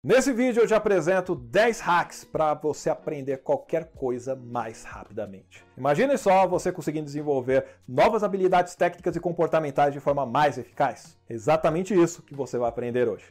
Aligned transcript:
Nesse 0.00 0.32
vídeo 0.32 0.62
eu 0.62 0.66
te 0.66 0.74
apresento 0.74 1.34
10 1.34 1.80
hacks 1.80 2.22
para 2.22 2.54
você 2.54 2.88
aprender 2.88 3.38
qualquer 3.38 3.90
coisa 3.96 4.36
mais 4.36 4.84
rapidamente. 4.84 5.66
Imagine 5.76 6.16
só 6.16 6.46
você 6.46 6.70
conseguindo 6.70 7.06
desenvolver 7.06 7.66
novas 7.86 8.22
habilidades 8.22 8.76
técnicas 8.76 9.16
e 9.16 9.20
comportamentais 9.20 9.92
de 9.92 9.98
forma 9.98 10.24
mais 10.24 10.56
eficaz. 10.56 11.18
Exatamente 11.28 12.00
isso 12.00 12.22
que 12.22 12.32
você 12.32 12.56
vai 12.56 12.68
aprender 12.68 13.08
hoje. 13.08 13.24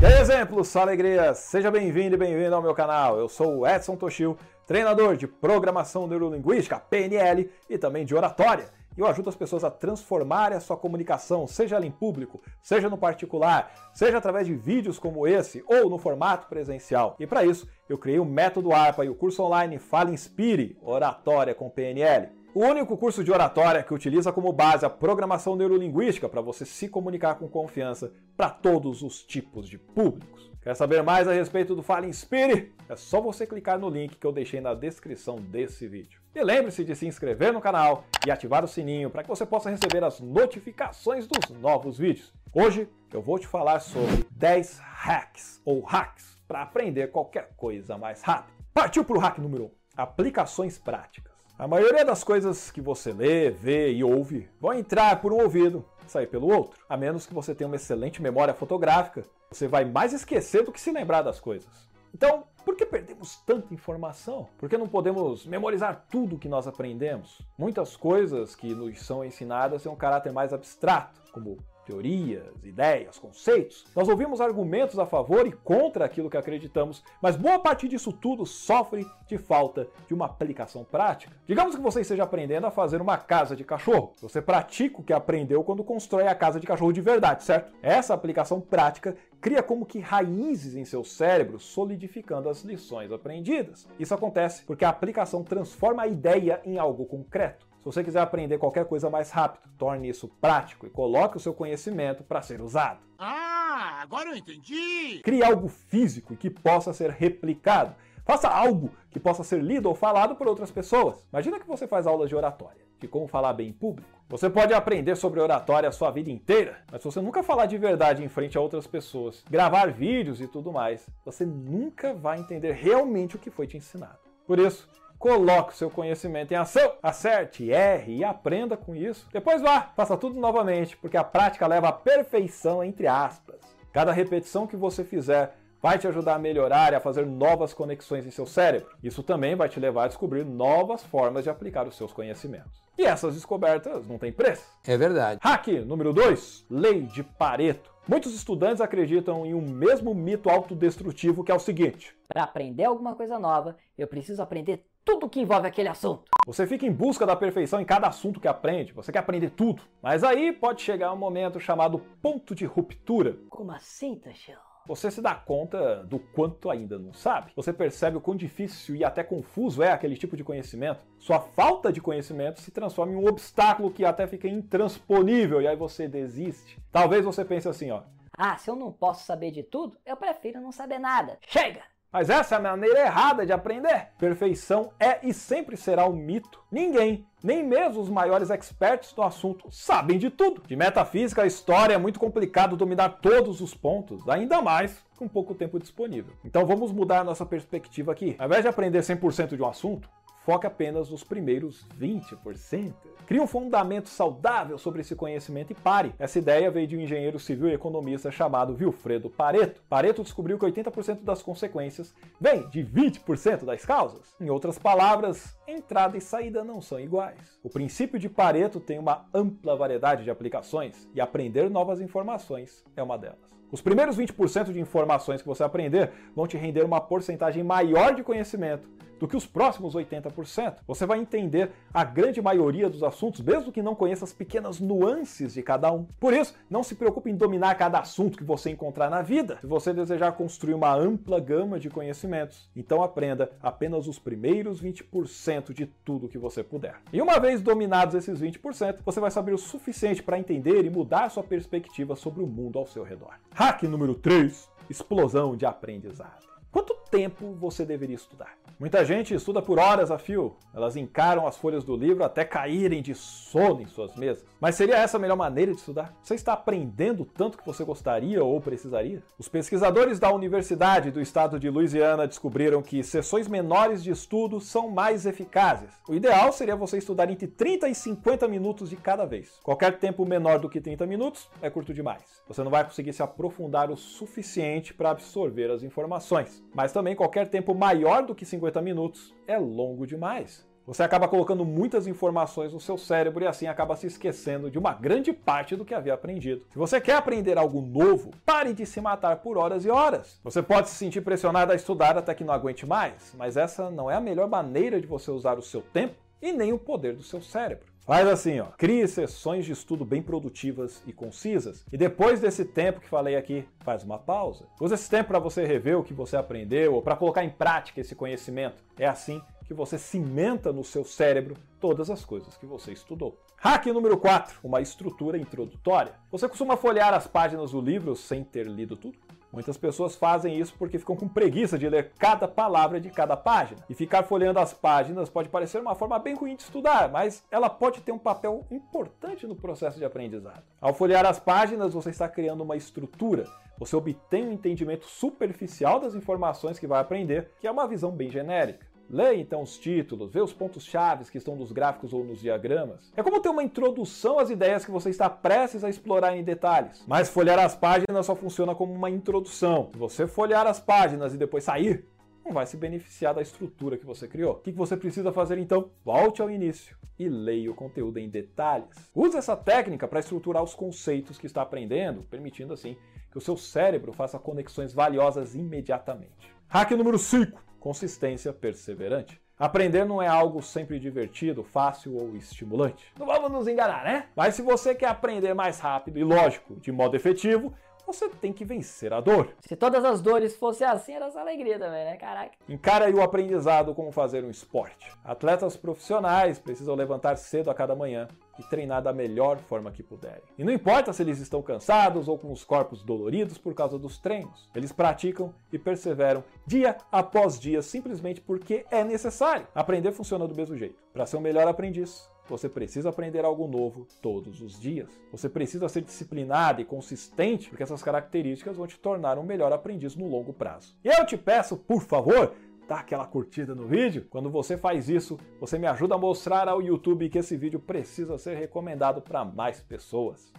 E 0.00 0.06
aí, 0.06 0.20
exemplos, 0.22 0.68
só 0.68 0.80
alegria! 0.80 1.34
Seja 1.34 1.70
bem-vindo 1.70 2.14
e 2.14 2.18
bem-vindo 2.18 2.54
ao 2.54 2.62
meu 2.62 2.74
canal. 2.74 3.18
Eu 3.18 3.28
sou 3.28 3.58
o 3.58 3.66
Edson 3.66 3.94
Toshio, 3.94 4.38
treinador 4.66 5.18
de 5.18 5.26
Programação 5.26 6.06
Neurolinguística, 6.06 6.78
PNL, 6.78 7.50
e 7.68 7.76
também 7.76 8.06
de 8.06 8.14
Oratória 8.14 8.72
e 8.96 9.00
eu 9.00 9.06
ajudo 9.06 9.28
as 9.28 9.36
pessoas 9.36 9.64
a 9.64 9.70
transformarem 9.70 10.56
a 10.56 10.60
sua 10.60 10.76
comunicação, 10.76 11.46
seja 11.46 11.76
ela 11.76 11.86
em 11.86 11.90
público, 11.90 12.40
seja 12.62 12.88
no 12.88 12.98
particular, 12.98 13.72
seja 13.92 14.18
através 14.18 14.46
de 14.46 14.54
vídeos 14.54 14.98
como 14.98 15.26
esse 15.26 15.64
ou 15.66 15.90
no 15.90 15.98
formato 15.98 16.46
presencial. 16.46 17.16
E 17.18 17.26
para 17.26 17.44
isso, 17.44 17.68
eu 17.88 17.98
criei 17.98 18.18
o 18.18 18.24
método 18.24 18.72
ARPA 18.72 19.04
e 19.04 19.08
o 19.08 19.14
curso 19.14 19.42
online 19.42 19.78
Fala 19.78 20.10
Inspire, 20.10 20.76
Oratória 20.82 21.54
com 21.54 21.68
PNL. 21.68 22.28
O 22.54 22.60
único 22.60 22.96
curso 22.96 23.24
de 23.24 23.32
oratória 23.32 23.82
que 23.82 23.92
utiliza 23.92 24.32
como 24.32 24.52
base 24.52 24.86
a 24.86 24.90
programação 24.90 25.56
neurolinguística 25.56 26.28
para 26.28 26.40
você 26.40 26.64
se 26.64 26.88
comunicar 26.88 27.34
com 27.34 27.48
confiança 27.48 28.12
para 28.36 28.48
todos 28.48 29.02
os 29.02 29.24
tipos 29.24 29.68
de 29.68 29.76
públicos. 29.76 30.52
Quer 30.62 30.76
saber 30.76 31.02
mais 31.02 31.26
a 31.26 31.32
respeito 31.32 31.74
do 31.74 31.82
Fala 31.82 32.06
Inspire? 32.06 32.72
É 32.88 32.94
só 32.94 33.20
você 33.20 33.44
clicar 33.44 33.76
no 33.76 33.90
link 33.90 34.16
que 34.16 34.26
eu 34.26 34.32
deixei 34.32 34.60
na 34.60 34.72
descrição 34.72 35.36
desse 35.36 35.88
vídeo. 35.88 36.23
E 36.34 36.42
lembre-se 36.42 36.82
de 36.82 36.96
se 36.96 37.06
inscrever 37.06 37.52
no 37.52 37.60
canal 37.60 38.06
e 38.26 38.30
ativar 38.30 38.64
o 38.64 38.68
sininho 38.68 39.08
para 39.08 39.22
que 39.22 39.28
você 39.28 39.46
possa 39.46 39.70
receber 39.70 40.02
as 40.02 40.18
notificações 40.18 41.28
dos 41.28 41.48
novos 41.60 41.96
vídeos. 41.96 42.32
Hoje 42.52 42.88
eu 43.12 43.22
vou 43.22 43.38
te 43.38 43.46
falar 43.46 43.78
sobre 43.78 44.26
10 44.32 44.80
hacks 44.80 45.62
ou 45.64 45.80
hacks 45.82 46.36
para 46.48 46.62
aprender 46.62 47.12
qualquer 47.12 47.50
coisa 47.56 47.96
mais 47.96 48.20
rápido. 48.20 48.52
Partiu 48.72 49.04
para 49.04 49.16
o 49.16 49.20
hack 49.20 49.38
número 49.38 49.66
1: 49.66 49.70
aplicações 49.96 50.76
práticas. 50.76 51.32
A 51.56 51.68
maioria 51.68 52.04
das 52.04 52.24
coisas 52.24 52.68
que 52.68 52.80
você 52.80 53.12
lê, 53.12 53.50
vê 53.50 53.92
e 53.92 54.02
ouve 54.02 54.50
vão 54.60 54.74
entrar 54.74 55.20
por 55.20 55.32
um 55.32 55.40
ouvido 55.40 55.84
e 56.04 56.10
sair 56.10 56.26
pelo 56.26 56.52
outro. 56.52 56.84
A 56.88 56.96
menos 56.96 57.26
que 57.26 57.32
você 57.32 57.54
tenha 57.54 57.68
uma 57.68 57.76
excelente 57.76 58.20
memória 58.20 58.52
fotográfica, 58.52 59.22
você 59.52 59.68
vai 59.68 59.84
mais 59.84 60.12
esquecer 60.12 60.64
do 60.64 60.72
que 60.72 60.80
se 60.80 60.90
lembrar 60.90 61.22
das 61.22 61.38
coisas. 61.38 61.88
Então, 62.12 62.44
por 62.64 62.76
que 62.76 62.86
perdemos 62.86 63.36
tanta 63.46 63.72
informação? 63.74 64.48
Por 64.58 64.68
que 64.68 64.78
não 64.78 64.88
podemos 64.88 65.46
memorizar 65.46 66.06
tudo 66.10 66.38
que 66.38 66.48
nós 66.48 66.66
aprendemos? 66.66 67.40
Muitas 67.58 67.96
coisas 67.96 68.54
que 68.56 68.74
nos 68.74 69.02
são 69.02 69.24
ensinadas 69.24 69.82
têm 69.82 69.92
um 69.92 69.96
caráter 69.96 70.32
mais 70.32 70.52
abstrato, 70.52 71.20
como 71.32 71.58
teorias, 71.84 72.64
ideias, 72.64 73.18
conceitos. 73.18 73.84
Nós 73.94 74.08
ouvimos 74.08 74.40
argumentos 74.40 74.98
a 74.98 75.06
favor 75.06 75.46
e 75.46 75.52
contra 75.52 76.04
aquilo 76.04 76.30
que 76.30 76.36
acreditamos, 76.36 77.02
mas 77.20 77.36
boa 77.36 77.58
parte 77.58 77.88
disso 77.88 78.12
tudo 78.12 78.46
sofre 78.46 79.06
de 79.26 79.38
falta 79.38 79.86
de 80.06 80.14
uma 80.14 80.26
aplicação 80.26 80.84
prática. 80.84 81.36
Digamos 81.46 81.74
que 81.74 81.80
você 81.80 82.00
esteja 82.00 82.24
aprendendo 82.24 82.66
a 82.66 82.70
fazer 82.70 83.00
uma 83.00 83.16
casa 83.16 83.54
de 83.54 83.64
cachorro. 83.64 84.12
Você 84.20 84.40
pratica 84.40 85.00
o 85.00 85.04
que 85.04 85.12
aprendeu 85.12 85.62
quando 85.62 85.84
constrói 85.84 86.26
a 86.26 86.34
casa 86.34 86.60
de 86.60 86.66
cachorro 86.66 86.92
de 86.92 87.00
verdade, 87.00 87.44
certo? 87.44 87.72
Essa 87.82 88.14
aplicação 88.14 88.60
prática 88.60 89.16
cria 89.40 89.62
como 89.62 89.84
que 89.84 90.00
raízes 90.00 90.74
em 90.74 90.84
seu 90.84 91.04
cérebro, 91.04 91.60
solidificando 91.60 92.48
as 92.48 92.62
lições 92.62 93.12
aprendidas. 93.12 93.86
Isso 93.98 94.14
acontece 94.14 94.64
porque 94.64 94.84
a 94.84 94.88
aplicação 94.88 95.44
transforma 95.44 96.02
a 96.02 96.08
ideia 96.08 96.62
em 96.64 96.78
algo 96.78 97.04
concreto. 97.04 97.73
Se 97.84 97.92
você 97.92 98.02
quiser 98.02 98.20
aprender 98.20 98.56
qualquer 98.56 98.86
coisa 98.86 99.10
mais 99.10 99.30
rápido, 99.30 99.68
torne 99.76 100.08
isso 100.08 100.26
prático 100.40 100.86
e 100.86 100.90
coloque 100.90 101.36
o 101.36 101.40
seu 101.40 101.52
conhecimento 101.52 102.24
para 102.24 102.40
ser 102.40 102.62
usado. 102.62 103.00
Ah, 103.18 103.98
agora 104.00 104.30
eu 104.30 104.36
entendi! 104.36 105.20
Crie 105.22 105.44
algo 105.44 105.68
físico 105.68 106.34
que 106.34 106.48
possa 106.48 106.94
ser 106.94 107.10
replicado. 107.10 107.94
Faça 108.24 108.48
algo 108.48 108.90
que 109.10 109.20
possa 109.20 109.44
ser 109.44 109.62
lido 109.62 109.86
ou 109.86 109.94
falado 109.94 110.34
por 110.34 110.48
outras 110.48 110.70
pessoas. 110.70 111.26
Imagina 111.30 111.60
que 111.60 111.66
você 111.66 111.86
faz 111.86 112.06
aulas 112.06 112.30
de 112.30 112.34
oratória, 112.34 112.80
de 112.98 113.06
como 113.06 113.28
falar 113.28 113.52
bem 113.52 113.68
em 113.68 113.72
público. 113.74 114.08
Você 114.30 114.48
pode 114.48 114.72
aprender 114.72 115.14
sobre 115.14 115.38
oratória 115.38 115.86
a 115.86 115.92
sua 115.92 116.10
vida 116.10 116.30
inteira, 116.30 116.78
mas 116.90 117.02
se 117.02 117.04
você 117.04 117.20
nunca 117.20 117.42
falar 117.42 117.66
de 117.66 117.76
verdade 117.76 118.24
em 118.24 118.28
frente 118.30 118.56
a 118.56 118.62
outras 118.62 118.86
pessoas, 118.86 119.44
gravar 119.50 119.92
vídeos 119.92 120.40
e 120.40 120.48
tudo 120.48 120.72
mais, 120.72 121.06
você 121.22 121.44
nunca 121.44 122.14
vai 122.14 122.40
entender 122.40 122.72
realmente 122.72 123.36
o 123.36 123.38
que 123.38 123.50
foi 123.50 123.66
te 123.66 123.76
ensinado. 123.76 124.20
Por 124.46 124.58
isso, 124.58 124.88
coloque 125.24 125.72
o 125.72 125.76
seu 125.76 125.88
conhecimento 125.88 126.52
em 126.52 126.56
ação, 126.56 126.96
acerte, 127.02 127.70
erre 127.70 128.16
e 128.16 128.22
aprenda 128.22 128.76
com 128.76 128.94
isso. 128.94 129.26
Depois 129.32 129.62
vá, 129.62 129.90
faça 129.96 130.18
tudo 130.18 130.38
novamente, 130.38 130.98
porque 130.98 131.16
a 131.16 131.24
prática 131.24 131.66
leva 131.66 131.88
à 131.88 131.92
perfeição, 131.92 132.84
entre 132.84 133.06
aspas. 133.06 133.56
Cada 133.90 134.12
repetição 134.12 134.66
que 134.66 134.76
você 134.76 135.02
fizer 135.02 135.56
vai 135.80 135.98
te 135.98 136.06
ajudar 136.06 136.34
a 136.34 136.38
melhorar 136.38 136.92
e 136.92 136.96
a 136.96 137.00
fazer 137.00 137.24
novas 137.24 137.72
conexões 137.72 138.26
em 138.26 138.30
seu 138.30 138.44
cérebro. 138.44 138.90
Isso 139.02 139.22
também 139.22 139.54
vai 139.54 139.66
te 139.66 139.80
levar 139.80 140.04
a 140.04 140.08
descobrir 140.08 140.44
novas 140.44 141.02
formas 141.02 141.42
de 141.42 141.48
aplicar 141.48 141.88
os 141.88 141.96
seus 141.96 142.12
conhecimentos. 142.12 142.82
E 142.98 143.06
essas 143.06 143.32
descobertas 143.32 144.06
não 144.06 144.18
têm 144.18 144.30
preço. 144.30 144.66
É 144.86 144.98
verdade. 144.98 145.40
Hack 145.42 145.68
número 145.86 146.12
2, 146.12 146.66
lei 146.68 147.00
de 147.00 147.22
Pareto. 147.22 147.94
Muitos 148.06 148.34
estudantes 148.34 148.82
acreditam 148.82 149.46
em 149.46 149.54
um 149.54 149.62
mesmo 149.62 150.14
mito 150.14 150.50
autodestrutivo 150.50 151.42
que 151.42 151.50
é 151.50 151.54
o 151.54 151.58
seguinte: 151.58 152.14
para 152.28 152.42
aprender 152.42 152.84
alguma 152.84 153.14
coisa 153.14 153.38
nova, 153.38 153.74
eu 153.96 154.06
preciso 154.06 154.42
aprender 154.42 154.84
tudo 155.04 155.28
que 155.28 155.40
envolve 155.40 155.66
aquele 155.66 155.88
assunto. 155.88 156.24
Você 156.46 156.66
fica 156.66 156.86
em 156.86 156.92
busca 156.92 157.26
da 157.26 157.36
perfeição 157.36 157.80
em 157.80 157.84
cada 157.84 158.08
assunto 158.08 158.40
que 158.40 158.48
aprende, 158.48 158.92
você 158.92 159.12
quer 159.12 159.18
aprender 159.18 159.50
tudo. 159.50 159.82
Mas 160.02 160.24
aí 160.24 160.52
pode 160.52 160.82
chegar 160.82 161.12
um 161.12 161.16
momento 161.16 161.60
chamado 161.60 161.98
ponto 162.20 162.54
de 162.54 162.64
ruptura. 162.64 163.36
Como 163.48 163.72
assim, 163.72 164.16
Tachão? 164.16 164.56
Você 164.86 165.10
se 165.10 165.22
dá 165.22 165.34
conta 165.34 166.04
do 166.04 166.18
quanto 166.18 166.68
ainda 166.68 166.98
não 166.98 167.14
sabe. 167.14 167.52
Você 167.56 167.72
percebe 167.72 168.18
o 168.18 168.20
quão 168.20 168.36
difícil 168.36 168.94
e 168.94 169.02
até 169.02 169.24
confuso 169.24 169.82
é 169.82 169.90
aquele 169.90 170.14
tipo 170.14 170.36
de 170.36 170.44
conhecimento. 170.44 171.00
Sua 171.18 171.40
falta 171.40 171.90
de 171.90 172.02
conhecimento 172.02 172.60
se 172.60 172.70
transforma 172.70 173.14
em 173.14 173.16
um 173.16 173.26
obstáculo 173.26 173.90
que 173.90 174.04
até 174.04 174.26
fica 174.26 174.46
intransponível 174.46 175.62
e 175.62 175.66
aí 175.66 175.74
você 175.74 176.06
desiste. 176.06 176.78
Talvez 176.92 177.24
você 177.24 177.46
pense 177.46 177.66
assim, 177.66 177.90
ó. 177.90 178.02
Ah, 178.36 178.58
se 178.58 178.68
eu 178.68 178.76
não 178.76 178.92
posso 178.92 179.24
saber 179.24 179.52
de 179.52 179.62
tudo, 179.62 179.96
eu 180.04 180.18
prefiro 180.18 180.60
não 180.60 180.70
saber 180.70 180.98
nada. 180.98 181.38
Chega! 181.46 181.93
Mas 182.14 182.30
essa 182.30 182.54
é 182.54 182.58
a 182.58 182.60
maneira 182.60 183.00
errada 183.00 183.44
de 183.44 183.52
aprender. 183.52 184.10
Perfeição 184.16 184.92
é 185.00 185.18
e 185.26 185.34
sempre 185.34 185.76
será 185.76 186.06
um 186.06 186.12
mito. 186.12 186.62
Ninguém, 186.70 187.26
nem 187.42 187.60
mesmo 187.60 188.00
os 188.00 188.08
maiores 188.08 188.50
experts 188.50 189.12
do 189.12 189.20
assunto, 189.20 189.66
sabem 189.68 190.16
de 190.16 190.30
tudo. 190.30 190.62
De 190.64 190.76
metafísica 190.76 191.42
a 191.42 191.46
história 191.46 191.94
é 191.94 191.98
muito 191.98 192.20
complicado 192.20 192.76
dominar 192.76 193.18
todos 193.20 193.60
os 193.60 193.74
pontos, 193.74 194.28
ainda 194.28 194.62
mais 194.62 195.02
com 195.16 195.26
pouco 195.26 195.56
tempo 195.56 195.76
disponível. 195.80 196.32
Então 196.44 196.64
vamos 196.64 196.92
mudar 196.92 197.24
nossa 197.24 197.44
perspectiva 197.44 198.12
aqui. 198.12 198.36
Ao 198.38 198.46
invés 198.46 198.62
de 198.62 198.68
aprender 198.68 199.00
100% 199.00 199.56
de 199.56 199.62
um 199.62 199.66
assunto, 199.66 200.08
foque 200.44 200.66
apenas 200.66 201.10
nos 201.10 201.24
primeiros 201.24 201.86
20%. 201.98 202.92
Crie 203.26 203.40
um 203.40 203.46
fundamento 203.46 204.08
saudável 204.08 204.76
sobre 204.76 205.00
esse 205.00 205.16
conhecimento 205.16 205.72
e 205.72 205.74
pare. 205.74 206.14
Essa 206.18 206.38
ideia 206.38 206.70
veio 206.70 206.86
de 206.86 206.96
um 206.96 207.00
engenheiro 207.00 207.40
civil 207.40 207.68
e 207.68 207.72
economista 207.72 208.30
chamado 208.30 208.76
Wilfredo 208.78 209.30
Pareto. 209.30 209.80
Pareto 209.88 210.22
descobriu 210.22 210.58
que 210.58 210.66
80% 210.66 211.22
das 211.22 211.42
consequências 211.42 212.14
vem 212.38 212.68
de 212.68 212.84
20% 212.84 213.64
das 213.64 213.84
causas. 213.84 214.34
Em 214.38 214.50
outras 214.50 214.78
palavras, 214.78 215.56
entrada 215.66 216.18
e 216.18 216.20
saída 216.20 216.62
não 216.62 216.82
são 216.82 217.00
iguais. 217.00 217.58
O 217.62 217.70
princípio 217.70 218.18
de 218.18 218.28
Pareto 218.28 218.78
tem 218.78 218.98
uma 218.98 219.26
ampla 219.32 219.74
variedade 219.74 220.24
de 220.24 220.30
aplicações 220.30 221.08
e 221.14 221.20
aprender 221.20 221.70
novas 221.70 222.00
informações 222.02 222.84
é 222.94 223.02
uma 223.02 223.16
delas. 223.16 223.54
Os 223.74 223.82
primeiros 223.82 224.16
20% 224.16 224.70
de 224.70 224.78
informações 224.78 225.42
que 225.42 225.48
você 225.48 225.64
aprender 225.64 226.12
vão 226.32 226.46
te 226.46 226.56
render 226.56 226.84
uma 226.84 227.00
porcentagem 227.00 227.64
maior 227.64 228.14
de 228.14 228.22
conhecimento 228.22 228.88
do 229.18 229.28
que 229.28 229.36
os 229.36 229.46
próximos 229.46 229.94
80%. 229.94 230.76
Você 230.86 231.06
vai 231.06 231.18
entender 231.18 231.70
a 231.92 232.04
grande 232.04 232.42
maioria 232.42 232.88
dos 232.88 233.02
assuntos, 233.02 233.40
mesmo 233.40 233.72
que 233.72 233.82
não 233.82 233.94
conheça 233.94 234.24
as 234.24 234.32
pequenas 234.32 234.80
nuances 234.80 235.54
de 235.54 235.62
cada 235.62 235.90
um. 235.90 236.04
Por 236.20 236.34
isso, 236.34 236.54
não 236.68 236.82
se 236.82 236.94
preocupe 236.94 237.30
em 237.30 237.34
dominar 237.36 237.74
cada 237.76 237.98
assunto 237.98 238.36
que 238.36 238.44
você 238.44 238.70
encontrar 238.70 239.08
na 239.10 239.22
vida. 239.22 239.58
Se 239.60 239.66
você 239.66 239.92
desejar 239.92 240.32
construir 240.32 240.74
uma 240.74 240.94
ampla 240.94 241.40
gama 241.40 241.78
de 241.78 241.88
conhecimentos, 241.88 242.68
então 242.76 243.02
aprenda 243.02 243.50
apenas 243.62 244.06
os 244.06 244.18
primeiros 244.18 244.82
20% 244.82 245.72
de 245.72 245.86
tudo 246.04 246.28
que 246.28 246.38
você 246.38 246.62
puder. 246.62 246.96
E 247.12 247.22
uma 247.22 247.38
vez 247.38 247.62
dominados 247.62 248.14
esses 248.14 248.40
20%, 248.40 248.98
você 249.04 249.20
vai 249.20 249.30
saber 249.30 249.54
o 249.54 249.58
suficiente 249.58 250.22
para 250.22 250.38
entender 250.38 250.84
e 250.84 250.90
mudar 250.90 251.30
sua 251.30 251.42
perspectiva 251.42 252.16
sobre 252.16 252.42
o 252.42 252.46
mundo 252.46 252.78
ao 252.78 252.86
seu 252.86 253.02
redor. 253.02 253.34
Hack 253.64 253.84
número 253.84 254.14
3: 254.14 254.68
explosão 254.90 255.56
de 255.56 255.64
aprendizado. 255.64 256.44
Quanto 256.74 256.92
tempo 257.08 257.54
você 257.54 257.84
deveria 257.84 258.16
estudar? 258.16 258.58
Muita 258.80 259.04
gente 259.04 259.32
estuda 259.32 259.62
por 259.62 259.78
horas 259.78 260.10
a 260.10 260.18
fio. 260.18 260.56
Elas 260.74 260.96
encaram 260.96 261.46
as 261.46 261.56
folhas 261.56 261.84
do 261.84 261.94
livro 261.94 262.24
até 262.24 262.44
caírem 262.44 263.00
de 263.00 263.14
sono 263.14 263.80
em 263.80 263.86
suas 263.86 264.16
mesas. 264.16 264.44
Mas 264.60 264.74
seria 264.74 264.96
essa 264.96 265.16
a 265.16 265.20
melhor 265.20 265.36
maneira 265.36 265.70
de 265.70 265.78
estudar? 265.78 266.12
Você 266.20 266.34
está 266.34 266.54
aprendendo 266.54 267.24
tanto 267.24 267.56
que 267.56 267.64
você 267.64 267.84
gostaria 267.84 268.42
ou 268.42 268.60
precisaria? 268.60 269.22
Os 269.38 269.48
pesquisadores 269.48 270.18
da 270.18 270.32
Universidade 270.32 271.12
do 271.12 271.20
Estado 271.20 271.60
de 271.60 271.70
Louisiana 271.70 272.26
descobriram 272.26 272.82
que 272.82 273.04
sessões 273.04 273.46
menores 273.46 274.02
de 274.02 274.10
estudo 274.10 274.60
são 274.60 274.90
mais 274.90 275.24
eficazes. 275.24 275.90
O 276.08 276.14
ideal 276.14 276.52
seria 276.52 276.74
você 276.74 276.98
estudar 276.98 277.30
entre 277.30 277.46
30 277.46 277.88
e 277.88 277.94
50 277.94 278.48
minutos 278.48 278.90
de 278.90 278.96
cada 278.96 279.24
vez. 279.24 279.60
Qualquer 279.62 280.00
tempo 280.00 280.26
menor 280.26 280.58
do 280.58 280.68
que 280.68 280.80
30 280.80 281.06
minutos 281.06 281.48
é 281.62 281.70
curto 281.70 281.94
demais. 281.94 282.42
Você 282.48 282.64
não 282.64 282.72
vai 282.72 282.82
conseguir 282.82 283.12
se 283.12 283.22
aprofundar 283.22 283.88
o 283.92 283.96
suficiente 283.96 284.92
para 284.92 285.10
absorver 285.10 285.70
as 285.70 285.84
informações. 285.84 286.63
Mas 286.74 286.92
também 286.92 287.14
qualquer 287.14 287.48
tempo 287.48 287.74
maior 287.74 288.24
do 288.24 288.34
que 288.34 288.44
50 288.44 288.64
50 288.64 288.80
minutos 288.80 289.34
é 289.46 289.58
longo 289.58 290.06
demais. 290.06 290.66
Você 290.86 291.02
acaba 291.02 291.28
colocando 291.28 291.64
muitas 291.64 292.06
informações 292.06 292.72
no 292.72 292.80
seu 292.80 292.98
cérebro 292.98 293.42
e 293.42 293.46
assim 293.46 293.66
acaba 293.66 293.96
se 293.96 294.06
esquecendo 294.06 294.70
de 294.70 294.78
uma 294.78 294.92
grande 294.92 295.32
parte 295.32 295.74
do 295.74 295.84
que 295.84 295.94
havia 295.94 296.12
aprendido. 296.12 296.66
Se 296.70 296.78
você 296.78 297.00
quer 297.00 297.16
aprender 297.16 297.56
algo 297.56 297.80
novo, 297.80 298.30
pare 298.44 298.74
de 298.74 298.84
se 298.84 299.00
matar 299.00 299.36
por 299.36 299.56
horas 299.56 299.84
e 299.86 299.90
horas. 299.90 300.40
Você 300.44 300.62
pode 300.62 300.90
se 300.90 300.96
sentir 300.96 301.22
pressionado 301.22 301.72
a 301.72 301.74
estudar 301.74 302.18
até 302.18 302.34
que 302.34 302.44
não 302.44 302.52
aguente 302.52 302.84
mais, 302.84 303.34
mas 303.38 303.56
essa 303.56 303.90
não 303.90 304.10
é 304.10 304.14
a 304.14 304.20
melhor 304.20 304.46
maneira 304.46 305.00
de 305.00 305.06
você 305.06 305.30
usar 305.30 305.58
o 305.58 305.62
seu 305.62 305.80
tempo 305.80 306.16
e 306.42 306.52
nem 306.52 306.72
o 306.72 306.78
poder 306.78 307.14
do 307.14 307.22
seu 307.22 307.40
cérebro. 307.40 307.93
Faz 308.06 308.28
assim, 308.28 308.60
ó. 308.60 308.66
Crie 308.76 309.08
sessões 309.08 309.64
de 309.64 309.72
estudo 309.72 310.04
bem 310.04 310.20
produtivas 310.20 311.02
e 311.06 311.12
concisas. 311.12 311.86
E 311.90 311.96
depois 311.96 312.38
desse 312.38 312.62
tempo 312.62 313.00
que 313.00 313.08
falei 313.08 313.34
aqui, 313.34 313.66
faz 313.80 314.04
uma 314.04 314.18
pausa. 314.18 314.66
Use 314.78 314.92
esse 314.92 315.08
tempo 315.08 315.28
para 315.28 315.38
você 315.38 315.64
rever 315.64 315.98
o 315.98 316.04
que 316.04 316.12
você 316.12 316.36
aprendeu 316.36 316.94
ou 316.94 317.00
para 317.00 317.16
colocar 317.16 317.42
em 317.42 317.48
prática 317.48 318.02
esse 318.02 318.14
conhecimento. 318.14 318.84
É 318.98 319.06
assim 319.06 319.40
que 319.66 319.72
você 319.72 319.96
cimenta 319.96 320.70
no 320.70 320.84
seu 320.84 321.02
cérebro 321.02 321.56
todas 321.80 322.10
as 322.10 322.22
coisas 322.26 322.58
que 322.58 322.66
você 322.66 322.92
estudou. 322.92 323.38
Hack 323.56 323.86
número 323.86 324.18
4, 324.18 324.58
uma 324.62 324.82
estrutura 324.82 325.38
introdutória. 325.38 326.12
Você 326.30 326.46
costuma 326.46 326.76
folhear 326.76 327.14
as 327.14 327.26
páginas 327.26 327.70
do 327.70 327.80
livro 327.80 328.14
sem 328.14 328.44
ter 328.44 328.66
lido 328.66 328.96
tudo? 328.96 329.23
Muitas 329.54 329.76
pessoas 329.76 330.16
fazem 330.16 330.58
isso 330.58 330.74
porque 330.76 330.98
ficam 330.98 331.14
com 331.14 331.28
preguiça 331.28 331.78
de 331.78 331.88
ler 331.88 332.10
cada 332.18 332.48
palavra 332.48 333.00
de 333.00 333.08
cada 333.08 333.36
página. 333.36 333.80
E 333.88 333.94
ficar 333.94 334.24
folheando 334.24 334.58
as 334.58 334.74
páginas 334.74 335.30
pode 335.30 335.48
parecer 335.48 335.80
uma 335.80 335.94
forma 335.94 336.18
bem 336.18 336.34
ruim 336.34 336.56
de 336.56 336.64
estudar, 336.64 337.08
mas 337.08 337.44
ela 337.52 337.70
pode 337.70 338.00
ter 338.00 338.10
um 338.10 338.18
papel 338.18 338.66
importante 338.68 339.46
no 339.46 339.54
processo 339.54 339.96
de 339.96 340.04
aprendizado. 340.04 340.64
Ao 340.80 340.92
folhear 340.92 341.24
as 341.24 341.38
páginas, 341.38 341.94
você 341.94 342.10
está 342.10 342.28
criando 342.28 342.64
uma 342.64 342.76
estrutura. 342.76 343.46
Você 343.78 343.94
obtém 343.94 344.48
um 344.48 344.52
entendimento 344.52 345.06
superficial 345.06 346.00
das 346.00 346.16
informações 346.16 346.78
que 346.78 346.86
vai 346.86 347.00
aprender, 347.00 347.50
que 347.60 347.68
é 347.68 347.70
uma 347.70 347.86
visão 347.86 348.10
bem 348.10 348.30
genérica. 348.30 348.84
Leia 349.08 349.40
então 349.40 349.62
os 349.62 349.78
títulos, 349.78 350.32
vê 350.32 350.40
os 350.40 350.52
pontos-chave 350.52 351.30
que 351.30 351.38
estão 351.38 351.54
nos 351.54 351.72
gráficos 351.72 352.12
ou 352.12 352.24
nos 352.24 352.40
diagramas. 352.40 353.12
É 353.16 353.22
como 353.22 353.40
ter 353.40 353.48
uma 353.48 353.62
introdução 353.62 354.38
às 354.38 354.50
ideias 354.50 354.84
que 354.84 354.90
você 354.90 355.10
está 355.10 355.28
prestes 355.28 355.84
a 355.84 355.90
explorar 355.90 356.36
em 356.36 356.42
detalhes. 356.42 357.04
Mas 357.06 357.28
folhear 357.28 357.58
as 357.58 357.76
páginas 357.76 358.26
só 358.26 358.34
funciona 358.34 358.74
como 358.74 358.92
uma 358.92 359.10
introdução. 359.10 359.90
Se 359.92 359.98
você 359.98 360.26
folhear 360.26 360.66
as 360.66 360.80
páginas 360.80 361.34
e 361.34 361.38
depois 361.38 361.64
sair, 361.64 362.06
não 362.44 362.52
vai 362.52 362.66
se 362.66 362.76
beneficiar 362.76 363.34
da 363.34 363.40
estrutura 363.40 363.96
que 363.96 364.04
você 364.04 364.28
criou. 364.28 364.54
O 364.54 364.58
que 364.60 364.72
você 364.72 364.96
precisa 364.96 365.32
fazer 365.32 365.58
então? 365.58 365.90
Volte 366.04 366.42
ao 366.42 366.50
início 366.50 366.96
e 367.18 367.28
leia 367.28 367.70
o 367.70 367.74
conteúdo 367.74 368.18
em 368.18 368.28
detalhes. 368.28 369.10
Use 369.14 369.36
essa 369.36 369.56
técnica 369.56 370.06
para 370.06 370.20
estruturar 370.20 370.62
os 370.62 370.74
conceitos 370.74 371.38
que 371.38 371.46
está 371.46 371.62
aprendendo, 371.62 372.22
permitindo 372.24 372.74
assim 372.74 372.96
que 373.30 373.38
o 373.38 373.40
seu 373.40 373.56
cérebro 373.56 374.12
faça 374.12 374.38
conexões 374.38 374.92
valiosas 374.92 375.54
imediatamente. 375.54 376.54
Hack 376.68 376.90
número 376.92 377.18
5 377.18 377.60
consistência 377.84 378.50
perseverante. 378.50 379.38
Aprender 379.58 380.06
não 380.06 380.22
é 380.22 380.26
algo 380.26 380.62
sempre 380.62 380.98
divertido, 380.98 381.62
fácil 381.62 382.16
ou 382.16 382.34
estimulante. 382.34 383.12
Não 383.18 383.26
vamos 383.26 383.52
nos 383.52 383.68
enganar, 383.68 384.04
né? 384.04 384.28
Mas 384.34 384.54
se 384.54 384.62
você 384.62 384.94
quer 384.94 385.08
aprender 385.08 385.52
mais 385.52 385.80
rápido 385.80 386.18
e, 386.18 386.24
lógico, 386.24 386.80
de 386.80 386.90
modo 386.90 387.14
efetivo, 387.14 387.74
você 388.06 388.28
tem 388.28 388.52
que 388.52 388.64
vencer 388.64 389.12
a 389.12 389.20
dor. 389.20 389.54
Se 389.60 389.76
todas 389.76 390.04
as 390.04 390.20
dores 390.20 390.56
fossem 390.56 390.86
assim, 390.86 391.12
era 391.12 391.26
essa 391.26 391.40
alegria 391.40 391.78
também, 391.78 392.04
né? 392.04 392.16
Caraca. 392.16 392.52
Encare 392.68 393.04
aí 393.04 393.14
o 393.14 393.22
aprendizado 393.22 393.94
como 393.94 394.12
fazer 394.12 394.44
um 394.44 394.50
esporte. 394.50 395.10
Atletas 395.24 395.76
profissionais 395.76 396.58
precisam 396.58 396.94
levantar 396.94 397.36
cedo 397.36 397.70
a 397.70 397.74
cada 397.74 397.94
manhã 397.94 398.28
e 398.58 398.62
treinar 398.62 399.02
da 399.02 399.12
melhor 399.12 399.58
forma 399.58 399.90
que 399.90 400.02
puderem. 400.02 400.42
E 400.56 400.64
não 400.64 400.72
importa 400.72 401.12
se 401.12 401.22
eles 401.22 401.40
estão 401.40 401.62
cansados 401.62 402.28
ou 402.28 402.38
com 402.38 402.52
os 402.52 402.64
corpos 402.64 403.02
doloridos 403.02 403.58
por 403.58 403.74
causa 403.74 403.98
dos 403.98 404.18
treinos, 404.18 404.68
eles 404.74 404.92
praticam 404.92 405.52
e 405.72 405.78
perseveram 405.78 406.44
dia 406.66 406.96
após 407.10 407.58
dia 407.58 407.82
simplesmente 407.82 408.40
porque 408.40 408.84
é 408.90 409.02
necessário. 409.02 409.66
Aprender 409.74 410.12
funciona 410.12 410.46
do 410.46 410.54
mesmo 410.54 410.76
jeito. 410.76 411.02
Para 411.12 411.26
ser 411.26 411.36
um 411.36 411.40
melhor 411.40 411.66
aprendiz, 411.66 412.30
você 412.48 412.68
precisa 412.68 413.08
aprender 413.08 413.44
algo 413.44 413.66
novo 413.66 414.06
todos 414.20 414.60
os 414.60 414.78
dias. 414.78 415.08
Você 415.32 415.48
precisa 415.48 415.88
ser 415.88 416.02
disciplinado 416.02 416.80
e 416.80 416.84
consistente, 416.84 417.68
porque 417.68 417.82
essas 417.82 418.02
características 418.02 418.76
vão 418.76 418.86
te 418.86 418.98
tornar 418.98 419.38
um 419.38 419.42
melhor 419.42 419.72
aprendiz 419.72 420.14
no 420.14 420.28
longo 420.28 420.52
prazo. 420.52 420.94
E 421.02 421.08
eu 421.08 421.24
te 421.24 421.36
peço, 421.36 421.76
por 421.76 422.02
favor, 422.02 422.52
dá 422.86 422.96
aquela 422.96 423.26
curtida 423.26 423.74
no 423.74 423.86
vídeo. 423.86 424.26
Quando 424.28 424.50
você 424.50 424.76
faz 424.76 425.08
isso, 425.08 425.38
você 425.58 425.78
me 425.78 425.86
ajuda 425.86 426.14
a 426.14 426.18
mostrar 426.18 426.68
ao 426.68 426.82
YouTube 426.82 427.28
que 427.28 427.38
esse 427.38 427.56
vídeo 427.56 427.80
precisa 427.80 428.36
ser 428.38 428.56
recomendado 428.56 429.22
para 429.22 429.44
mais 429.44 429.80
pessoas. 429.80 430.52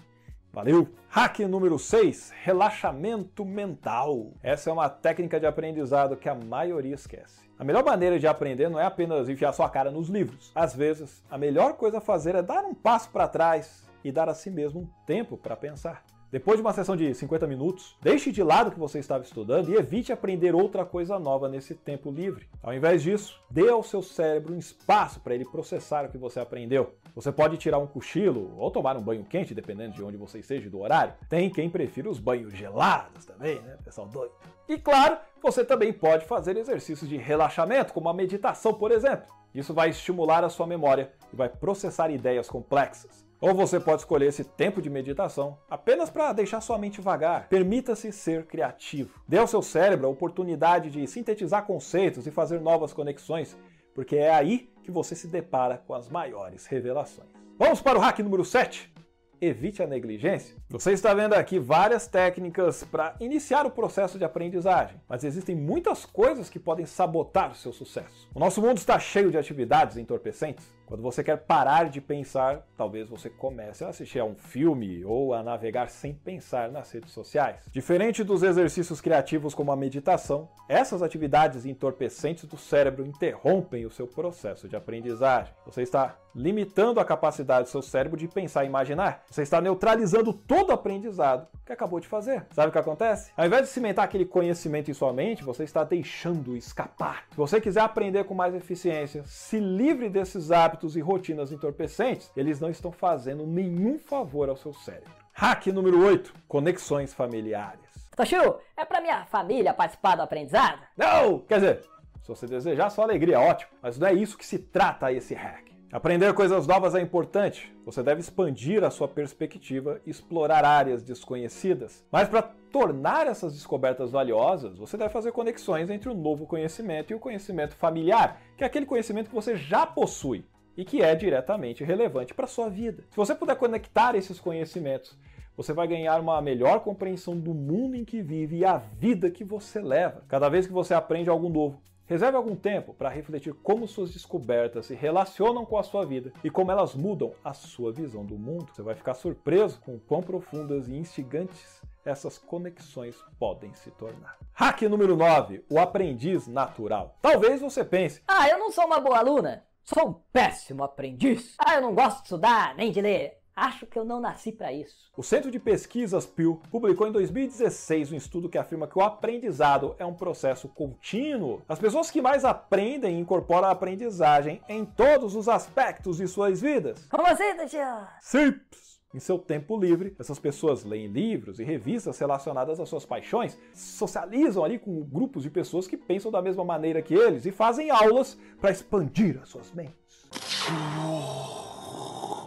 Valeu! 0.55 0.87
Hack 1.09 1.39
número 1.39 1.77
6: 1.77 2.31
relaxamento 2.41 3.43
mental. 3.43 4.31
Essa 4.41 4.69
é 4.69 4.73
uma 4.73 4.87
técnica 4.87 5.37
de 5.37 5.45
aprendizado 5.45 6.15
que 6.15 6.29
a 6.29 6.33
maioria 6.33 6.95
esquece. 6.95 7.41
A 7.59 7.63
melhor 7.65 7.83
maneira 7.83 8.17
de 8.17 8.25
aprender 8.25 8.69
não 8.69 8.79
é 8.79 8.85
apenas 8.85 9.27
enfiar 9.27 9.51
sua 9.51 9.69
cara 9.69 9.91
nos 9.91 10.07
livros. 10.07 10.53
Às 10.55 10.73
vezes, 10.73 11.21
a 11.29 11.37
melhor 11.37 11.73
coisa 11.73 11.97
a 11.97 12.01
fazer 12.01 12.35
é 12.35 12.41
dar 12.41 12.63
um 12.63 12.73
passo 12.73 13.09
para 13.09 13.27
trás 13.27 13.85
e 14.01 14.13
dar 14.13 14.29
a 14.29 14.33
si 14.33 14.49
mesmo 14.49 14.79
um 14.79 14.87
tempo 15.05 15.35
para 15.35 15.57
pensar. 15.57 16.01
Depois 16.35 16.57
de 16.57 16.61
uma 16.61 16.73
sessão 16.73 16.97
de 16.97 17.13
50 17.13 17.47
minutos, 17.47 17.95
deixe 18.01 18.29
de 18.29 18.43
lado 18.43 18.67
o 18.67 18.71
que 18.73 18.77
você 18.77 18.99
estava 18.99 19.23
estudando 19.23 19.69
e 19.69 19.75
evite 19.75 20.11
aprender 20.11 20.53
outra 20.53 20.83
coisa 20.83 21.17
nova 21.17 21.47
nesse 21.47 21.73
tempo 21.73 22.11
livre. 22.11 22.45
Ao 22.61 22.73
invés 22.73 23.01
disso, 23.01 23.41
dê 23.49 23.69
ao 23.69 23.81
seu 23.81 24.01
cérebro 24.01 24.53
um 24.53 24.59
espaço 24.59 25.21
para 25.21 25.33
ele 25.33 25.45
processar 25.45 26.03
o 26.03 26.09
que 26.09 26.17
você 26.17 26.41
aprendeu. 26.41 26.93
Você 27.15 27.31
pode 27.31 27.55
tirar 27.55 27.77
um 27.77 27.87
cochilo 27.87 28.53
ou 28.57 28.69
tomar 28.69 28.97
um 28.97 29.01
banho 29.01 29.23
quente, 29.23 29.55
dependendo 29.55 29.93
de 29.93 30.03
onde 30.03 30.17
você 30.17 30.39
esteja 30.39 30.67
e 30.67 30.69
do 30.69 30.81
horário. 30.81 31.13
Tem 31.29 31.49
quem 31.49 31.69
prefira 31.69 32.09
os 32.09 32.19
banhos 32.19 32.51
gelados 32.51 33.23
também, 33.23 33.61
né, 33.61 33.77
pessoal 33.81 34.05
doido. 34.05 34.33
E 34.67 34.77
claro, 34.77 35.17
você 35.41 35.63
também 35.63 35.93
pode 35.93 36.25
fazer 36.25 36.57
exercícios 36.57 37.09
de 37.09 37.15
relaxamento, 37.15 37.93
como 37.93 38.09
a 38.09 38.13
meditação, 38.13 38.73
por 38.73 38.91
exemplo. 38.91 39.33
Isso 39.53 39.73
vai 39.73 39.91
estimular 39.91 40.43
a 40.43 40.49
sua 40.49 40.67
memória 40.67 41.13
e 41.31 41.35
vai 41.37 41.47
processar 41.47 42.11
ideias 42.11 42.49
complexas. 42.49 43.24
Ou 43.41 43.53
você 43.53 43.79
pode 43.79 44.01
escolher 44.01 44.27
esse 44.27 44.43
tempo 44.43 44.81
de 44.81 44.89
meditação 44.89 45.57
apenas 45.69 46.09
para 46.09 46.33
deixar 46.33 46.61
sua 46.61 46.77
mente 46.77 47.01
vagar. 47.01 47.47
Permita-se 47.49 48.11
ser 48.11 48.45
criativo. 48.45 49.21
Dê 49.27 49.37
ao 49.37 49.47
seu 49.47 49.61
cérebro 49.61 50.07
a 50.07 50.09
oportunidade 50.09 50.89
de 50.89 51.05
sintetizar 51.05 51.65
conceitos 51.65 52.25
e 52.25 52.31
fazer 52.31 52.61
novas 52.61 52.93
conexões, 52.93 53.57
porque 53.93 54.15
é 54.15 54.33
aí 54.33 54.69
que 54.83 54.91
você 54.91 55.15
se 55.15 55.27
depara 55.27 55.77
com 55.85 55.93
as 55.93 56.09
maiores 56.09 56.65
revelações. 56.65 57.29
Vamos 57.57 57.81
para 57.81 57.97
o 57.97 58.01
hack 58.01 58.19
número 58.19 58.45
7. 58.45 58.94
Evite 59.41 59.83
a 59.83 59.87
negligência. 59.87 60.55
Você 60.69 60.91
está 60.91 61.13
vendo 61.13 61.33
aqui 61.33 61.59
várias 61.59 62.07
técnicas 62.07 62.83
para 62.83 63.15
iniciar 63.19 63.65
o 63.65 63.71
processo 63.71 64.17
de 64.17 64.23
aprendizagem, 64.23 64.99
mas 65.07 65.23
existem 65.23 65.55
muitas 65.55 66.05
coisas 66.05 66.49
que 66.49 66.59
podem 66.59 66.85
sabotar 66.85 67.51
o 67.51 67.55
seu 67.55 67.73
sucesso. 67.73 68.29
O 68.33 68.39
nosso 68.39 68.61
mundo 68.61 68.77
está 68.77 68.99
cheio 68.99 69.31
de 69.31 69.37
atividades 69.37 69.97
entorpecentes 69.97 70.75
quando 70.85 71.01
você 71.01 71.23
quer 71.23 71.37
parar 71.37 71.89
de 71.89 71.99
pensar, 71.99 72.63
talvez 72.77 73.09
você 73.09 73.27
comece 73.27 73.83
a 73.83 73.89
assistir 73.89 74.19
a 74.19 74.25
um 74.25 74.35
filme 74.35 75.03
ou 75.03 75.33
a 75.33 75.41
navegar 75.41 75.89
sem 75.89 76.13
pensar 76.13 76.71
nas 76.71 76.91
redes 76.91 77.11
sociais. 77.11 77.65
Diferente 77.71 78.23
dos 78.23 78.43
exercícios 78.43 79.01
criativos 79.01 79.55
como 79.55 79.71
a 79.71 79.75
meditação, 79.75 80.47
essas 80.69 81.01
atividades 81.01 81.65
entorpecentes 81.65 82.45
do 82.45 82.57
cérebro 82.57 83.05
interrompem 83.05 83.85
o 83.85 83.91
seu 83.91 84.05
processo 84.05 84.69
de 84.69 84.75
aprendizagem. 84.75 85.53
Você 85.65 85.81
está 85.81 86.19
limitando 86.35 86.99
a 86.99 87.05
capacidade 87.05 87.63
do 87.63 87.69
seu 87.69 87.81
cérebro 87.81 88.19
de 88.19 88.27
pensar 88.27 88.63
e 88.63 88.67
imaginar. 88.67 89.23
Você 89.29 89.41
está 89.41 89.61
neutralizando 89.61 90.33
todo 90.33 90.69
o 90.69 90.73
aprendizado 90.73 91.47
que 91.65 91.71
acabou 91.71 91.99
de 91.99 92.07
fazer. 92.07 92.45
Sabe 92.51 92.69
o 92.69 92.71
que 92.71 92.77
acontece? 92.77 93.31
Ao 93.37 93.45
invés 93.45 93.63
de 93.63 93.69
cimentar 93.69 94.05
aquele 94.05 94.25
conhecimento 94.25 94.91
em 94.91 94.93
sua 94.93 95.13
mente, 95.13 95.43
você 95.43 95.63
está 95.63 95.83
deixando 95.83 96.55
escapar. 96.55 97.23
Se 97.31 97.37
você 97.37 97.61
quiser 97.61 97.81
aprender 97.81 98.25
com 98.25 98.33
mais 98.33 98.53
eficiência, 98.53 99.23
se 99.25 99.59
livre 99.59 100.09
desses 100.09 100.51
hábitos 100.51 100.95
e 100.95 100.99
rotinas 100.99 101.51
entorpecentes, 101.51 102.31
eles 102.35 102.59
não 102.59 102.69
estão 102.69 102.91
fazendo 102.91 103.47
nenhum 103.47 103.97
favor 103.97 104.49
ao 104.49 104.57
seu 104.57 104.73
cérebro. 104.73 105.11
Hack 105.33 105.67
número 105.67 106.05
8: 106.05 106.33
conexões 106.47 107.13
familiares. 107.13 107.79
Toshiro, 108.15 108.59
é 108.77 108.85
para 108.85 109.01
minha 109.01 109.25
família 109.25 109.73
participar 109.73 110.15
do 110.15 110.21
aprendizado? 110.21 110.79
Não! 110.95 111.39
Quer 111.39 111.55
dizer, 111.55 111.81
se 112.21 112.29
você 112.29 112.47
desejar 112.47 112.89
sua 112.89 113.03
alegria, 113.03 113.39
ótimo, 113.39 113.71
mas 113.81 113.99
não 113.99 114.07
é 114.07 114.13
isso 114.13 114.37
que 114.37 114.45
se 114.45 114.57
trata 114.57 115.11
esse 115.11 115.33
hack. 115.33 115.74
Aprender 115.91 116.33
coisas 116.33 116.65
novas 116.65 116.95
é 116.95 117.01
importante. 117.01 117.73
Você 117.85 118.01
deve 118.01 118.19
expandir 118.19 118.83
a 118.83 118.89
sua 118.89 119.07
perspectiva 119.07 120.01
e 120.05 120.09
explorar 120.09 120.65
áreas 120.65 121.03
desconhecidas. 121.03 122.03
Mas 122.11 122.27
para 122.27 122.41
tornar 122.41 123.27
essas 123.27 123.53
descobertas 123.53 124.11
valiosas, 124.11 124.77
você 124.77 124.97
deve 124.97 125.13
fazer 125.13 125.31
conexões 125.31 125.89
entre 125.89 126.09
o 126.09 126.15
novo 126.15 126.47
conhecimento 126.47 127.11
e 127.11 127.15
o 127.15 127.19
conhecimento 127.19 127.75
familiar, 127.75 128.41
que 128.57 128.63
é 128.63 128.67
aquele 128.67 128.85
conhecimento 128.85 129.29
que 129.29 129.35
você 129.35 129.55
já 129.55 129.85
possui 129.85 130.43
e 130.75 130.83
que 130.83 131.01
é 131.01 131.15
diretamente 131.15 131.83
relevante 131.83 132.33
para 132.33 132.45
a 132.45 132.49
sua 132.49 132.67
vida. 132.67 133.03
Se 133.11 133.15
você 133.15 133.33
puder 133.33 133.55
conectar 133.55 134.15
esses 134.15 134.39
conhecimentos, 134.39 135.17
você 135.55 135.71
vai 135.71 135.87
ganhar 135.87 136.19
uma 136.19 136.41
melhor 136.41 136.81
compreensão 136.81 137.37
do 137.39 137.53
mundo 137.53 137.95
em 137.95 138.03
que 138.03 138.21
vive 138.21 138.57
e 138.57 138.65
a 138.65 138.77
vida 138.77 139.31
que 139.31 139.43
você 139.43 139.79
leva. 139.79 140.23
Cada 140.27 140.49
vez 140.49 140.67
que 140.67 140.73
você 140.73 140.93
aprende 140.93 141.29
algo 141.29 141.47
novo, 141.47 141.81
Reserve 142.07 142.37
algum 142.37 142.55
tempo 142.55 142.93
para 142.93 143.09
refletir 143.09 143.51
como 143.63 143.87
suas 143.87 144.13
descobertas 144.13 144.85
se 144.85 144.93
relacionam 144.93 145.65
com 145.65 145.75
a 145.75 145.83
sua 145.83 146.05
vida 146.05 146.31
e 146.43 146.51
como 146.51 146.71
elas 146.71 146.93
mudam 146.93 147.33
a 147.43 147.51
sua 147.51 147.91
visão 147.91 148.23
do 148.23 148.37
mundo. 148.37 148.71
Você 148.71 148.83
vai 148.83 148.93
ficar 148.93 149.15
surpreso 149.15 149.81
com 149.81 149.97
quão 149.97 150.21
profundas 150.21 150.87
e 150.87 150.95
instigantes 150.95 151.81
essas 152.05 152.37
conexões 152.37 153.15
podem 153.39 153.73
se 153.73 153.89
tornar. 153.89 154.37
Hack 154.53 154.83
número 154.83 155.17
9: 155.17 155.65
o 155.67 155.79
aprendiz 155.79 156.47
natural. 156.47 157.17
Talvez 157.23 157.59
você 157.59 157.83
pense: 157.83 158.21
Ah, 158.27 158.47
eu 158.49 158.59
não 158.59 158.71
sou 158.71 158.85
uma 158.85 158.99
boa 158.99 159.17
aluna. 159.17 159.65
Sou 159.83 160.09
um 160.09 160.13
péssimo 160.31 160.83
aprendiz. 160.83 161.55
Ah, 161.57 161.75
eu 161.75 161.81
não 161.81 161.95
gosto 161.95 162.17
de 162.17 162.23
estudar 162.23 162.75
nem 162.75 162.91
de 162.91 163.01
ler. 163.01 163.39
Acho 163.55 163.85
que 163.85 163.97
eu 163.97 164.03
não 164.03 164.19
nasci 164.19 164.51
para 164.51 164.73
isso. 164.73 165.09
O 165.15 165.23
Centro 165.23 165.49
de 165.49 165.59
Pesquisas 165.59 166.25
Pew 166.25 166.61
publicou 166.69 167.07
em 167.07 167.11
2016 167.13 168.11
um 168.11 168.15
estudo 168.15 168.49
que 168.49 168.57
afirma 168.57 168.85
que 168.85 168.99
o 168.99 169.01
aprendizado 169.01 169.95
é 169.97 170.05
um 170.05 170.13
processo 170.13 170.67
contínuo. 170.67 171.61
As 171.69 171.79
pessoas 171.79 172.11
que 172.11 172.21
mais 172.21 172.43
aprendem 172.43 173.17
incorporam 173.17 173.69
a 173.69 173.71
aprendizagem 173.71 174.61
em 174.67 174.83
todos 174.83 175.35
os 175.35 175.47
aspectos 175.47 176.17
de 176.17 176.27
suas 176.27 176.59
vidas. 176.59 177.05
Como 177.05 177.25
assim, 177.25 177.55
tia? 177.67 178.09
Simples. 178.19 178.99
Em 179.13 179.19
seu 179.21 179.39
tempo 179.39 179.79
livre, 179.79 180.13
essas 180.19 180.37
pessoas 180.37 180.83
leem 180.83 181.07
livros 181.07 181.57
e 181.57 181.63
revistas 181.63 182.19
relacionadas 182.19 182.81
às 182.81 182.89
suas 182.89 183.05
paixões, 183.05 183.57
socializam 183.73 184.61
ali 184.61 184.77
com 184.77 185.01
grupos 185.01 185.43
de 185.43 185.49
pessoas 185.49 185.87
que 185.87 185.95
pensam 185.95 186.29
da 186.29 186.41
mesma 186.41 186.65
maneira 186.65 187.01
que 187.01 187.13
eles 187.13 187.45
e 187.45 187.51
fazem 187.51 187.89
aulas 187.89 188.37
para 188.59 188.71
expandir 188.71 189.39
as 189.41 189.47
suas 189.47 189.71
mentes. 189.71 189.95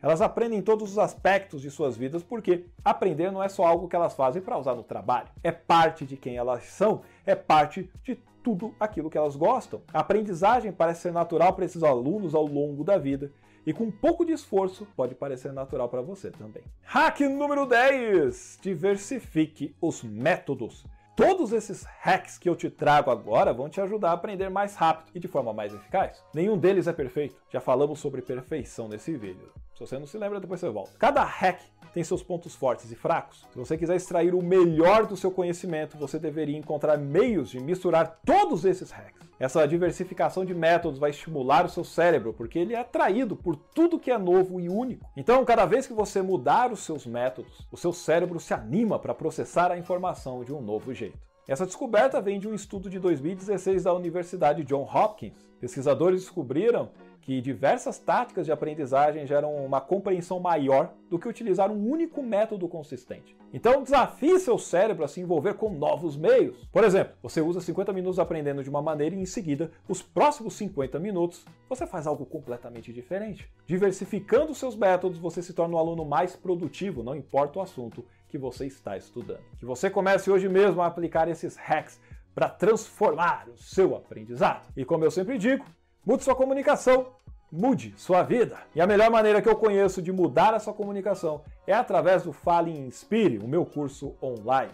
Elas 0.03 0.21
aprendem 0.21 0.63
todos 0.63 0.93
os 0.93 0.99
aspectos 0.99 1.61
de 1.61 1.71
suas 1.71 1.97
vidas 1.97 2.23
porque 2.23 2.65
aprender 2.85 3.31
não 3.31 3.43
é 3.43 3.49
só 3.49 3.67
algo 3.67 3.89
que 3.89 3.97
elas 3.97 4.15
fazem 4.15 4.41
para 4.41 4.59
usar 4.59 4.75
no 4.75 4.83
trabalho. 4.83 5.29
É 5.43 5.51
parte 5.51 6.05
de 6.05 6.17
quem 6.17 6.37
elas 6.37 6.65
são, 6.65 7.03
é 7.27 7.35
parte 7.35 7.91
de 8.03 8.19
tudo 8.43 8.75
aquilo 8.79 9.11
que 9.11 9.19
elas 9.19 9.37
gostam. 9.37 9.83
A 9.93 10.01
aprendizagem 10.01 10.73
parece 10.73 11.03
ser 11.03 11.13
natural 11.13 11.53
para 11.53 11.65
esses 11.65 11.83
alunos 11.83 12.35
ao 12.35 12.47
longo 12.47 12.85
da 12.85 12.97
vida 12.97 13.31
e 13.67 13.73
com 13.73 13.85
um 13.85 13.91
pouco 13.91 14.25
de 14.25 14.33
esforço 14.33 14.87
pode 14.97 15.15
parecer 15.15 15.53
natural 15.53 15.89
para 15.89 16.01
você 16.01 16.31
também. 16.31 16.63
Hack 16.85 17.21
número 17.21 17.67
10: 17.67 18.61
diversifique 18.63 19.75
os 19.81 20.03
métodos. 20.03 20.87
Todos 21.15 21.53
esses 21.53 21.85
hacks 22.01 22.39
que 22.39 22.49
eu 22.49 22.55
te 22.55 22.71
trago 22.71 23.11
agora 23.11 23.53
vão 23.53 23.69
te 23.69 23.81
ajudar 23.81 24.11
a 24.11 24.13
aprender 24.13 24.49
mais 24.49 24.77
rápido 24.77 25.11
e 25.15 25.19
de 25.19 25.27
forma 25.27 25.53
mais 25.53 25.75
eficaz. 25.75 26.25
Nenhum 26.33 26.57
deles 26.57 26.87
é 26.87 26.93
perfeito. 26.93 27.35
Já 27.51 27.61
falamos 27.61 27.99
sobre 27.99 28.23
perfeição 28.23 28.89
nesse 28.89 29.17
vídeo. 29.17 29.53
Se 29.79 29.87
você 29.87 29.97
não 29.97 30.09
se 30.09 30.19
lembra, 30.19 30.41
depois 30.41 30.59
você 30.59 30.69
volta. 30.69 30.91
Cada 30.99 31.23
hack 31.23 31.61
tem 31.95 32.03
seus 32.03 32.21
pontos 32.21 32.53
fortes 32.53 32.91
e 32.91 32.97
fracos. 32.97 33.47
Se 33.53 33.57
você 33.57 33.79
quiser 33.79 33.95
extrair 33.95 34.35
o 34.35 34.43
melhor 34.43 35.07
do 35.07 35.17
seu 35.17 35.31
conhecimento, 35.31 35.97
você 35.97 36.19
deveria 36.19 36.59
encontrar 36.59 36.99
meios 36.99 37.49
de 37.51 37.61
misturar 37.61 38.19
todos 38.27 38.65
esses 38.65 38.91
hacks. 38.91 39.29
Essa 39.39 39.65
diversificação 39.69 40.45
de 40.45 40.53
métodos 40.53 40.99
vai 40.99 41.11
estimular 41.11 41.65
o 41.65 41.69
seu 41.69 41.85
cérebro, 41.85 42.33
porque 42.33 42.59
ele 42.59 42.75
é 42.75 42.81
atraído 42.81 43.37
por 43.37 43.55
tudo 43.55 44.01
que 44.01 44.11
é 44.11 44.19
novo 44.19 44.59
e 44.59 44.69
único. 44.69 45.09
Então, 45.17 45.45
cada 45.45 45.65
vez 45.65 45.87
que 45.87 45.93
você 45.93 46.21
mudar 46.21 46.73
os 46.73 46.81
seus 46.81 47.07
métodos, 47.07 47.65
o 47.71 47.77
seu 47.77 47.93
cérebro 47.93 48.41
se 48.41 48.53
anima 48.53 48.99
para 48.99 49.15
processar 49.15 49.71
a 49.71 49.79
informação 49.79 50.43
de 50.43 50.53
um 50.53 50.61
novo 50.61 50.93
jeito. 50.93 51.17
Essa 51.47 51.65
descoberta 51.65 52.21
vem 52.21 52.41
de 52.41 52.49
um 52.49 52.55
estudo 52.55 52.91
de 52.91 52.99
2016 52.99 53.85
da 53.85 53.95
Universidade 53.95 54.65
John 54.65 54.83
Hopkins. 54.83 55.49
Pesquisadores 55.61 56.23
descobriram 56.23 56.91
que 57.29 57.43
diversas 57.43 57.99
táticas 57.99 58.47
de 58.47 58.53
aprendizagem 58.53 59.27
geram 59.27 59.55
uma 59.55 59.83
compreensão 59.83 60.41
maior 60.41 60.95
do 61.11 61.19
que 61.19 61.29
utilizar 61.29 61.71
um 61.71 61.87
único 61.87 62.23
método 62.23 62.67
consistente. 62.67 63.37
Então 63.53 63.83
desafie 63.83 64.41
seu 64.41 64.57
cérebro 64.57 65.05
a 65.05 65.09
se 65.09 65.21
envolver 65.21 65.53
com 65.53 65.69
novos 65.69 66.17
meios. 66.17 66.57
Por 66.73 66.85
exemplo, 66.85 67.13
você 67.23 67.43
usa 67.43 67.61
50 67.61 67.93
minutos 67.93 68.19
aprendendo 68.19 68.65
de 68.65 68.71
uma 68.71 68.81
maneira 68.81 69.15
e 69.15 69.21
em 69.21 69.27
seguida, 69.27 69.71
os 69.87 70.01
próximos 70.01 70.55
50 70.55 70.99
minutos, 70.99 71.45
você 71.69 71.87
faz 71.87 72.07
algo 72.07 72.25
completamente 72.25 72.95
diferente. 72.95 73.47
Diversificando 73.67 74.55
seus 74.55 74.75
métodos, 74.75 75.19
você 75.19 75.43
se 75.43 75.53
torna 75.53 75.77
um 75.77 75.79
aluno 75.79 76.07
mais 76.07 76.35
produtivo, 76.35 77.03
não 77.03 77.15
importa 77.15 77.59
o 77.59 77.63
assunto 77.63 78.07
que 78.31 78.39
você 78.39 78.65
está 78.65 78.97
estudando. 78.97 79.43
Que 79.59 79.67
você 79.67 79.91
comece 79.91 80.31
hoje 80.31 80.49
mesmo 80.49 80.81
a 80.81 80.87
aplicar 80.87 81.29
esses 81.29 81.57
hacks 81.57 82.01
para 82.35 82.49
transformar 82.49 83.51
o 83.51 83.59
seu 83.59 83.95
aprendizado. 83.95 84.63
E 84.75 84.83
como 84.83 85.05
eu 85.05 85.11
sempre 85.11 85.37
digo, 85.37 85.67
mude 86.07 86.25
sua 86.25 86.35
comunicação 86.35 87.18
Mude 87.51 87.95
sua 87.97 88.23
vida. 88.23 88.59
E 88.75 88.81
a 88.81 88.87
melhor 88.87 89.11
maneira 89.11 89.41
que 89.41 89.49
eu 89.49 89.57
conheço 89.57 90.03
de 90.03 90.13
mudar 90.13 90.53
a 90.55 90.59
sua 90.59 90.75
comunicação 90.75 91.43
é 91.67 91.73
através 91.73 92.23
do 92.23 92.33
Fale 92.33 92.71
Inspire, 92.71 93.39
o 93.39 93.49
meu 93.49 93.65
curso 93.65 94.15
online. 94.23 94.73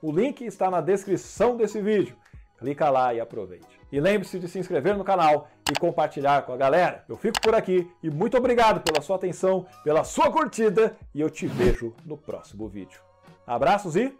O 0.00 0.12
link 0.12 0.44
está 0.44 0.70
na 0.70 0.80
descrição 0.80 1.56
desse 1.56 1.80
vídeo. 1.80 2.16
Clica 2.58 2.88
lá 2.90 3.12
e 3.12 3.20
aproveite. 3.20 3.80
E 3.90 4.00
lembre-se 4.00 4.38
de 4.38 4.48
se 4.48 4.58
inscrever 4.58 4.96
no 4.96 5.04
canal 5.04 5.48
e 5.70 5.78
compartilhar 5.78 6.42
com 6.42 6.52
a 6.52 6.56
galera. 6.56 7.04
Eu 7.08 7.16
fico 7.16 7.40
por 7.40 7.54
aqui 7.54 7.90
e 8.02 8.08
muito 8.08 8.36
obrigado 8.36 8.80
pela 8.80 9.02
sua 9.02 9.16
atenção, 9.16 9.66
pela 9.82 10.04
sua 10.04 10.30
curtida 10.30 10.96
e 11.12 11.20
eu 11.20 11.28
te 11.28 11.46
vejo 11.46 11.92
no 12.04 12.16
próximo 12.16 12.68
vídeo. 12.68 13.00
Abraços 13.44 13.96
e 13.96 14.16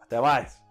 até 0.00 0.20
mais! 0.20 0.63